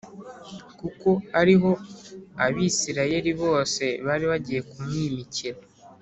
[0.79, 1.71] kuko ari ho
[2.45, 5.59] Abisirayeli bose bari bagiye kumwimikira